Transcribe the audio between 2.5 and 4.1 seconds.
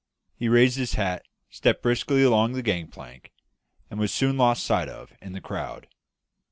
the gang plank, and